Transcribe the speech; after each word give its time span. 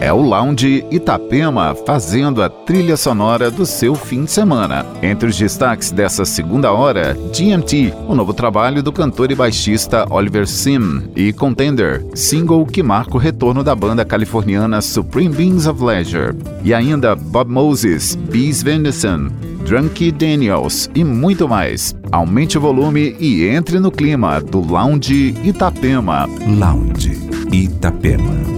É 0.00 0.12
o 0.12 0.22
Lounge 0.22 0.84
Itapema 0.92 1.74
fazendo 1.74 2.40
a 2.40 2.48
trilha 2.48 2.96
sonora 2.96 3.50
do 3.50 3.66
seu 3.66 3.96
fim 3.96 4.24
de 4.24 4.30
semana. 4.30 4.86
Entre 5.02 5.28
os 5.28 5.36
destaques 5.36 5.90
dessa 5.90 6.24
segunda 6.24 6.72
hora, 6.72 7.16
GMT, 7.34 7.92
o 8.06 8.14
novo 8.14 8.32
trabalho 8.32 8.80
do 8.80 8.92
cantor 8.92 9.32
e 9.32 9.34
baixista 9.34 10.06
Oliver 10.08 10.46
Sim, 10.46 11.02
e 11.16 11.32
Contender, 11.32 12.06
single 12.14 12.64
que 12.64 12.82
marca 12.82 13.16
o 13.16 13.18
retorno 13.18 13.64
da 13.64 13.74
banda 13.74 14.04
californiana 14.04 14.80
Supreme 14.80 15.34
Beings 15.34 15.66
of 15.66 15.82
Leisure. 15.82 16.36
E 16.62 16.72
ainda 16.72 17.16
Bob 17.16 17.50
Moses, 17.50 18.14
Bees 18.14 18.62
Venison, 18.62 19.28
Drunky 19.66 20.12
Daniels 20.12 20.88
e 20.94 21.02
muito 21.02 21.48
mais. 21.48 21.96
Aumente 22.12 22.56
o 22.56 22.60
volume 22.60 23.16
e 23.18 23.44
entre 23.48 23.80
no 23.80 23.90
clima 23.90 24.40
do 24.40 24.60
Lounge 24.60 25.34
Itapema. 25.42 26.28
Lounge 26.46 27.18
Itapema. 27.52 28.57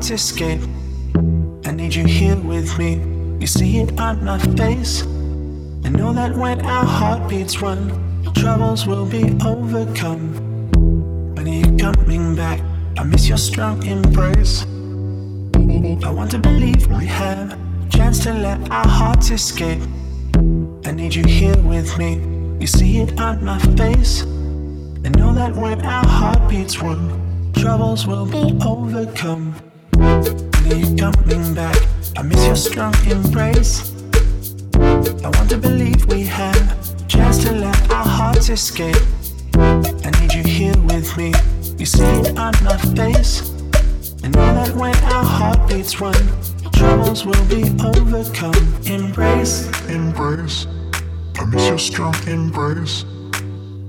Escape. 0.00 0.60
I 1.64 1.70
need 1.70 1.94
you 1.94 2.04
here 2.06 2.36
with 2.36 2.78
me. 2.78 2.94
You 3.40 3.46
see 3.46 3.78
it 3.80 4.00
on 4.00 4.24
my 4.24 4.38
face. 4.56 5.02
I 5.84 5.90
know 5.90 6.12
that 6.14 6.34
when 6.34 6.64
our 6.64 6.84
heartbeats 6.84 7.60
run, 7.60 8.22
troubles 8.34 8.86
will 8.86 9.04
be 9.04 9.24
overcome. 9.44 10.34
When 11.34 11.46
are 11.46 11.50
you 11.50 11.76
coming 11.76 12.34
back? 12.34 12.60
I 12.96 13.04
miss 13.04 13.28
your 13.28 13.36
strong 13.36 13.84
embrace. 13.86 14.62
I 16.04 16.10
want 16.10 16.30
to 16.30 16.38
believe 16.38 16.86
we 16.86 17.06
have 17.06 17.52
a 17.52 17.88
chance 17.90 18.20
to 18.24 18.32
let 18.32 18.70
our 18.70 18.88
hearts 18.88 19.30
escape. 19.30 19.82
I 20.86 20.92
need 20.92 21.14
you 21.14 21.24
here 21.24 21.58
with 21.58 21.98
me. 21.98 22.14
You 22.60 22.66
see 22.66 22.98
it 22.98 23.20
on 23.20 23.44
my 23.44 23.58
face. 23.76 24.22
I 25.04 25.10
know 25.18 25.34
that 25.34 25.54
when 25.54 25.82
our 25.84 26.06
heartbeats 26.06 26.80
run, 26.80 27.52
troubles 27.54 28.06
will 28.06 28.26
be 28.26 28.58
overcome 28.64 29.54
you 30.26 30.96
coming 30.96 31.54
back. 31.54 31.76
I 32.16 32.22
miss 32.22 32.44
your 32.46 32.56
strong 32.56 32.94
embrace. 33.06 33.92
I 34.74 35.28
want 35.34 35.50
to 35.50 35.58
believe 35.58 36.06
we 36.06 36.22
have 36.24 36.56
a 36.56 37.06
chance 37.06 37.42
to 37.44 37.52
let 37.52 37.90
our 37.90 38.04
hearts 38.04 38.48
escape. 38.48 38.96
I 39.54 40.10
need 40.20 40.32
you 40.32 40.42
here 40.42 40.78
with 40.82 41.16
me. 41.16 41.32
You 41.78 41.86
see 41.86 42.04
it 42.04 42.38
on 42.38 42.52
my 42.64 42.76
face. 42.96 43.50
I 44.24 44.28
know 44.28 44.54
that 44.54 44.74
when 44.76 44.94
our 45.12 45.24
heartbeats 45.24 46.00
run, 46.00 46.14
troubles 46.72 47.24
will 47.24 47.44
be 47.46 47.64
overcome. 47.84 48.54
Embrace, 48.84 49.66
embrace. 49.88 50.66
I 51.38 51.44
miss 51.46 51.66
your 51.68 51.78
strong 51.78 52.14
embrace. 52.26 53.04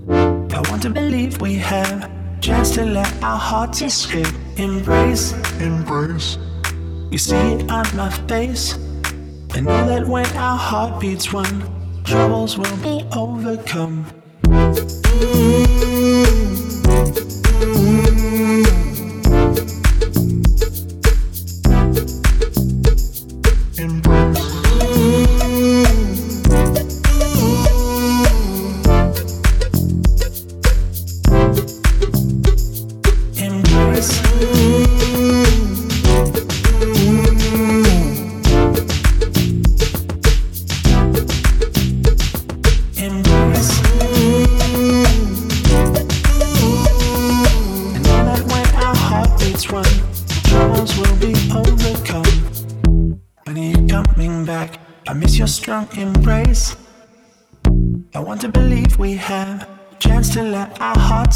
I 0.09 0.61
want 0.69 0.81
to 0.83 0.89
believe 0.89 1.39
we 1.41 1.55
have 1.55 2.09
chance 2.43 2.71
to 2.71 2.83
let 2.83 3.23
our 3.23 3.39
hearts 3.39 3.81
escape. 3.81 4.27
Embrace, 4.57 5.31
embrace. 5.61 6.37
You 7.09 7.17
see 7.17 7.37
it 7.37 7.71
on 7.71 7.85
my 7.95 8.09
face. 8.27 8.77
I 9.53 9.61
know 9.61 9.87
that 9.87 10.05
when 10.05 10.25
our 10.35 10.57
heartbeats 10.57 11.31
run, 11.31 11.63
troubles 12.03 12.57
will 12.57 12.77
be 12.83 13.07
overcome. 13.15 14.05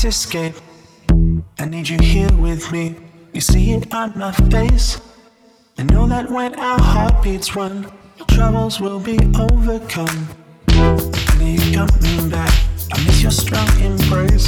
Escape. 0.08 0.56
I 1.60 1.66
need 1.66 1.90
you 1.90 1.98
here 2.02 2.32
with 2.38 2.72
me. 2.72 2.96
You 3.34 3.42
see 3.42 3.74
it 3.74 3.94
on 3.94 4.18
my 4.18 4.32
face. 4.32 5.02
I 5.78 5.84
know 5.84 6.08
that 6.08 6.32
when 6.32 6.56
our 6.56 6.80
heartbeats 6.80 7.58
run, 7.58 7.92
troubles 8.30 8.80
will 8.80 9.02
be 9.02 9.20
overcome. 9.38 10.30
I 10.70 11.36
need 11.40 11.62
you 11.62 11.86
coming 11.86 12.30
back. 12.30 12.54
I 12.94 13.04
miss 13.04 13.22
your 13.22 13.32
strong 13.32 13.70
embrace. 13.82 14.48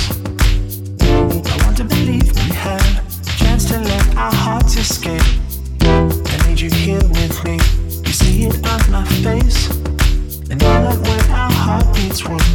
I 1.01 1.56
want 1.66 1.75
to 1.78 1.84
believe 1.84 2.34
we 2.36 2.56
have 2.56 2.88
a 3.28 3.38
chance 3.38 3.66
to 3.66 3.80
let 3.80 4.16
our 4.16 4.34
hearts 4.34 4.78
escape. 4.78 5.30
I 5.82 6.48
need 6.48 6.62
you 6.62 6.70
here 6.72 7.04
with 7.20 7.44
me. 7.44 7.60
You 8.08 8.13
see 8.13 8.46
it 8.46 8.56
on 8.66 8.92
my 8.92 9.06
face. 9.25 9.70
I 10.50 10.56
know 10.56 10.78
that 10.88 11.00
when 11.06 11.32
our 11.32 11.51
heartbeats 11.51 12.24
run, 12.25 12.48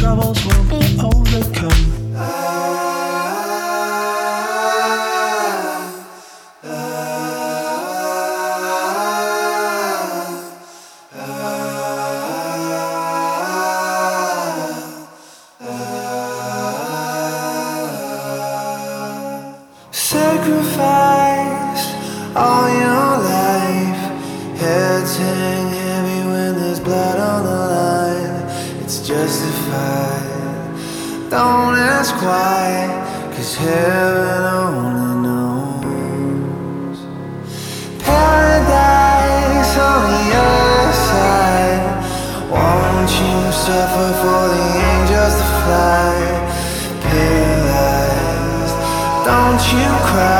troubles 0.00 0.44
will 0.44 0.64
be 0.64 0.82
overcome. 0.98 2.09
Ah. 2.22 2.89
heaven 33.60 34.42
only 34.58 35.12
knows. 35.24 36.98
Paradise 38.02 39.72
on 39.88 40.00
the 40.12 40.26
other 40.48 40.92
side. 41.08 41.84
Won't 42.54 43.10
you 43.20 43.36
suffer 43.52 44.10
for 44.22 44.42
the 44.54 44.66
angels 44.90 45.34
to 45.40 45.46
fly? 45.60 46.14
Paralyzed, 47.04 48.76
don't 49.28 49.62
you 49.72 49.88
cry. 50.08 50.39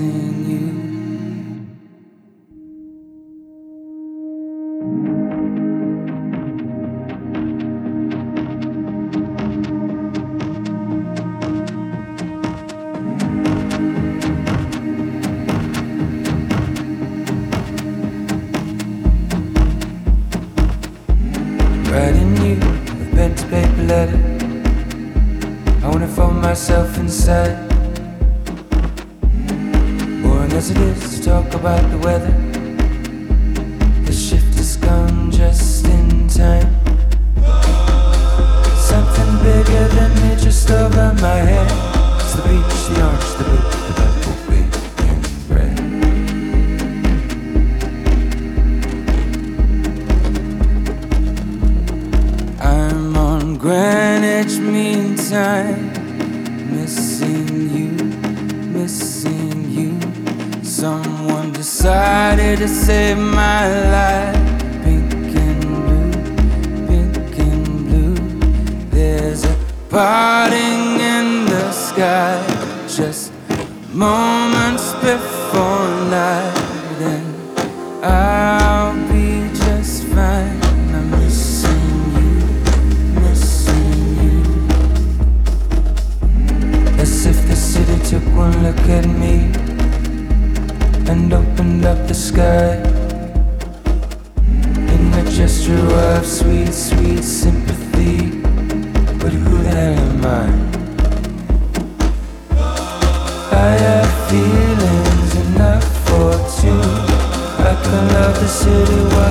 sin. 0.00 0.29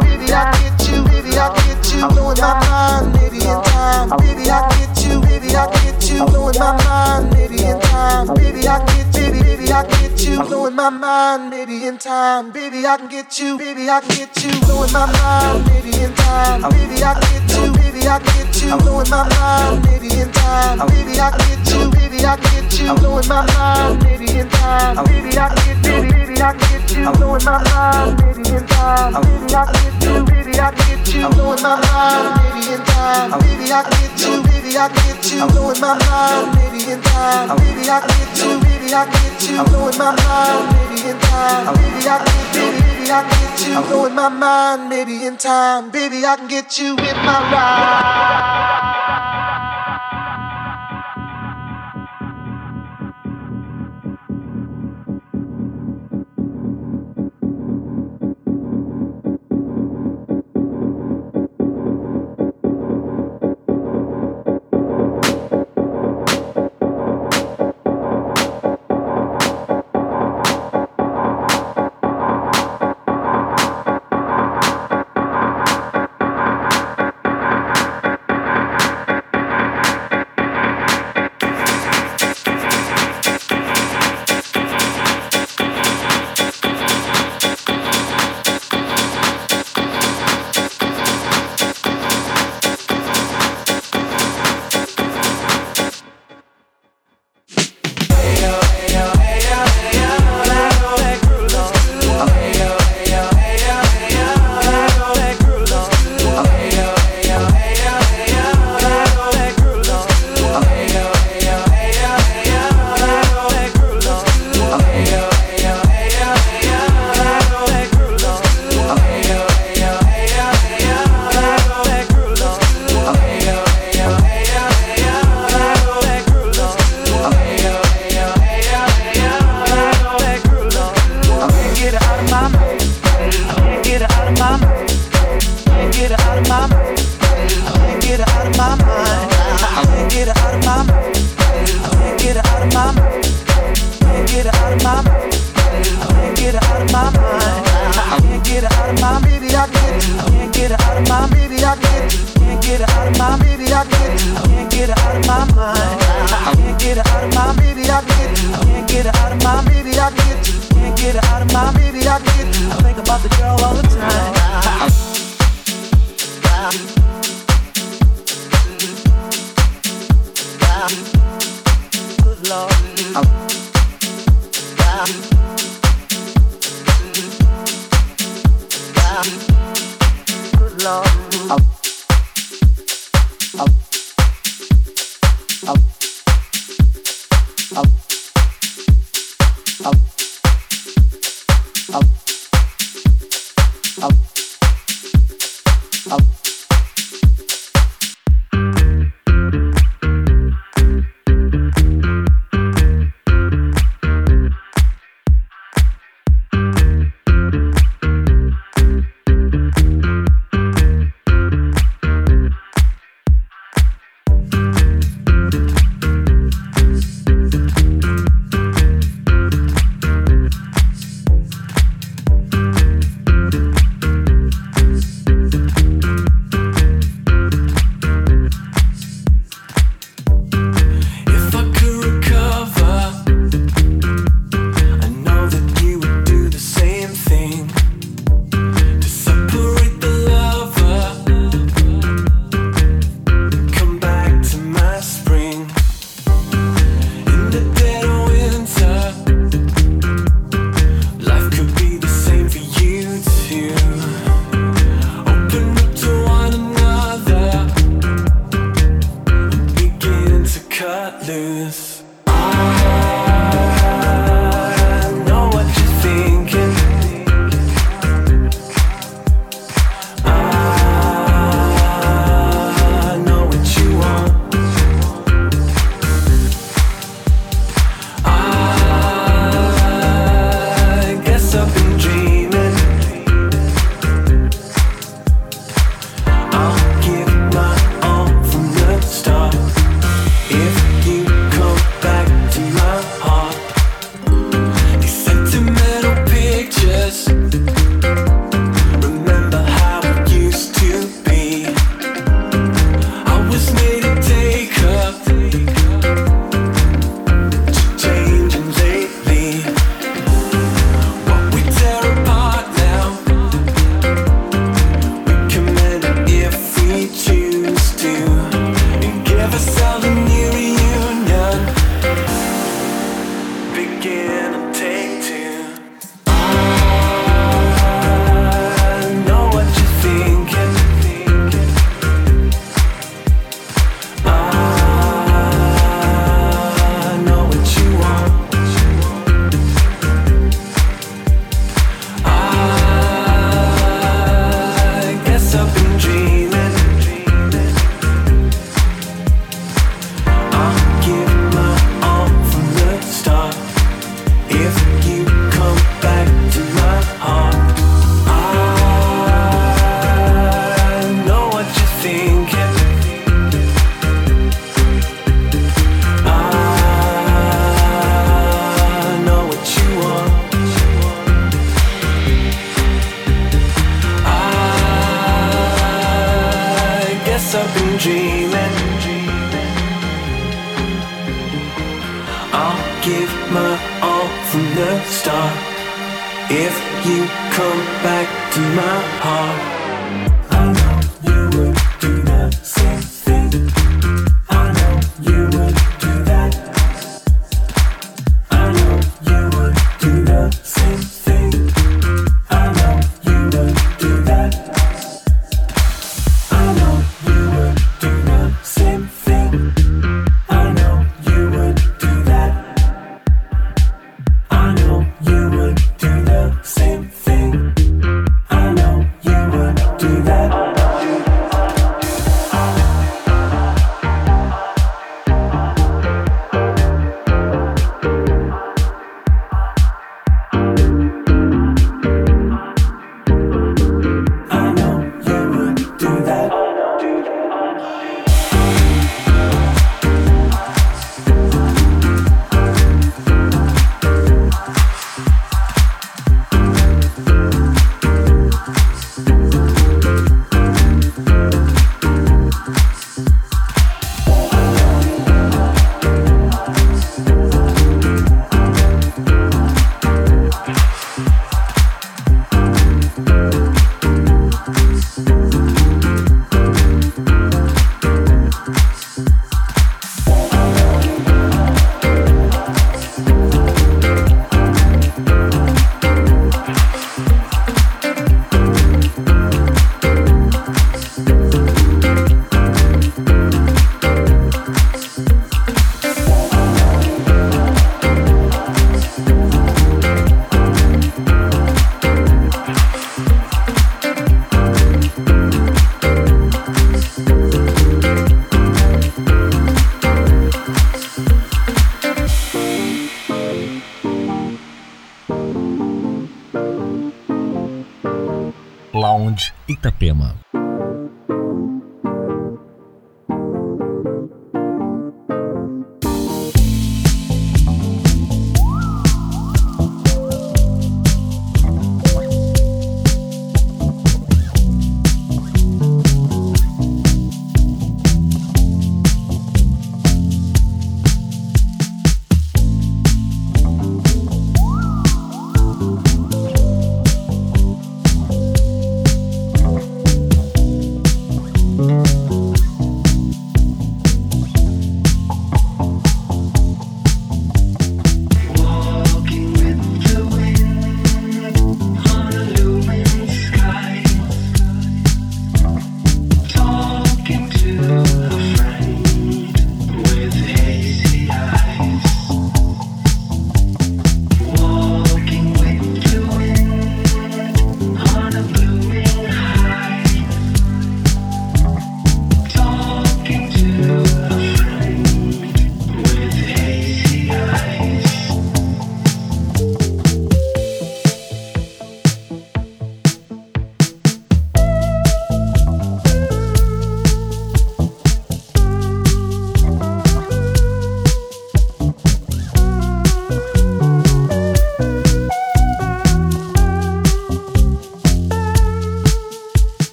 Maybe 0.00 0.32
I 0.32 0.50
get 0.52 0.88
you, 0.88 1.04
Baby, 1.04 1.36
I 1.36 1.52
get 1.66 1.92
you, 1.92 2.08
blowing 2.08 2.38
my 2.40 2.58
mind, 2.66 3.12
maybe 3.12 3.44
time. 3.62 4.10
I 4.48 4.68
get 4.78 5.04
you, 5.04 5.20
maybe 5.20 5.54
I 5.54 5.70
get 5.84 6.10
you, 6.10 6.24
blowing 6.24 6.58
my 6.58 6.82
mind, 6.84 7.30
maybe 7.34 7.62
in 7.62 7.78
time 7.78 7.81
time. 8.02 8.34
Baby, 8.34 8.68
I 8.68 8.78
can 8.84 8.86
get, 8.96 9.12
baby, 9.12 9.42
baby, 9.42 9.72
I 9.72 9.84
can 9.84 10.00
get 10.02 10.26
you. 10.26 10.42
Blowing 10.42 10.74
my 10.74 10.90
mind, 10.90 11.50
maybe 11.50 11.86
in 11.86 11.98
time. 11.98 12.50
Baby, 12.50 12.86
I 12.86 12.96
can 12.96 13.08
get 13.08 13.38
you, 13.38 13.58
baby, 13.58 13.88
I 13.88 14.00
can 14.00 14.10
get 14.18 14.44
you. 14.44 14.52
Blowing 14.66 14.92
my 14.92 15.06
mind, 15.06 15.66
maybe 15.66 15.92
in 16.02 16.12
time. 16.14 16.62
Baby, 16.70 16.96
I 17.04 17.14
can 17.14 17.28
get 17.32 17.46
you, 17.56 17.72
baby, 17.72 18.08
I 18.08 18.18
can 18.18 18.32
get 18.38 18.62
you. 18.62 18.76
Blowing 18.82 19.10
my 19.10 19.22
mind, 19.34 19.84
maybe 19.86 20.10
in 20.20 20.30
time. 20.32 20.78
Baby, 20.88 21.20
I 21.20 21.30
can 21.30 21.42
get 21.50 21.62
you, 21.72 21.90
baby, 21.90 22.18
I 22.26 22.36
can 22.36 22.50
get 22.54 22.80
you. 22.80 22.94
Blowing 22.94 23.28
my 23.28 23.46
mind, 23.54 24.02
maybe 24.02 24.26
in 24.38 24.48
time. 24.48 25.04
Baby, 25.04 25.38
I 25.38 25.48
can 25.54 25.62
get, 25.66 25.78
baby, 25.82 26.10
baby, 26.12 26.42
I 26.42 26.52
can 26.52 26.66
get 26.70 26.90
you. 26.96 27.12
Blowing 27.12 27.44
my 27.44 27.58
mind, 27.70 28.16
baby, 28.18 28.44
in 28.56 28.66
time. 28.66 29.12
Baby, 29.22 29.54
I 29.54 29.62
can 29.70 29.78
get 29.82 29.96
you, 30.02 30.24
baby, 30.24 30.60
I 30.60 30.70
can 30.74 30.82
get 30.90 31.14
you. 31.14 31.28
Blowing 31.30 31.62
my 31.62 31.76
mind, 31.86 32.28
maybe 32.42 32.62
in 32.74 32.82
time. 32.90 33.30
Baby, 33.42 33.66
I 33.72 33.82
can 33.86 33.94
get 34.02 34.18
you, 34.26 34.42
baby, 34.42 34.70
I 34.78 34.88
can 34.88 35.02
get 35.06 35.32
you. 35.32 35.46
Blowing 35.52 35.80
my 35.80 35.94
mind, 36.06 36.46
maybe 36.56 36.80
in 36.90 37.00
time. 37.02 37.56
Baby, 37.58 37.84
you, 37.92 38.58
baby, 38.60 38.94
I 38.94 39.04
can 39.04 39.12
get 39.12 39.50
you 39.50 39.64
blowing 39.64 39.98
my 39.98 40.16
mind, 40.16 40.64
maybe 40.72 41.10
in 41.10 41.18
time. 41.18 41.74
Baby, 41.74 42.08
I 42.08 42.24
can 42.24 43.56
get, 43.58 43.68
you 43.68 43.82
blowing 43.82 44.14
my 44.14 44.30
mind, 44.30 44.88
maybe 44.88 45.26
in 45.26 45.36
time. 45.36 45.90
Baby, 45.90 46.24
I 46.24 46.36
can 46.36 46.48
get 46.48 46.78
you 46.78 46.96
with 46.96 47.16
my 47.16 47.52
ride. 47.52 48.91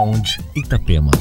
Lounge 0.00 0.40
Itapema. 0.54 1.12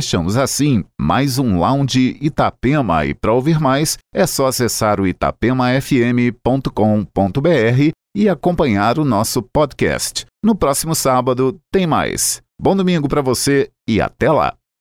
Fechamos 0.00 0.38
assim 0.38 0.82
mais 0.98 1.38
um 1.38 1.58
Lounge 1.58 2.16
Itapema 2.22 3.04
e 3.04 3.12
para 3.12 3.34
ouvir 3.34 3.60
mais 3.60 3.98
é 4.14 4.26
só 4.26 4.46
acessar 4.46 4.98
o 4.98 5.06
itapemafm.com.br 5.06 7.90
e 8.16 8.26
acompanhar 8.26 8.98
o 8.98 9.04
nosso 9.04 9.42
podcast. 9.42 10.24
No 10.42 10.54
próximo 10.54 10.94
sábado 10.94 11.60
tem 11.70 11.86
mais. 11.86 12.40
Bom 12.58 12.74
domingo 12.74 13.10
para 13.10 13.20
você 13.20 13.68
e 13.86 14.00
até 14.00 14.32
lá. 14.32 14.54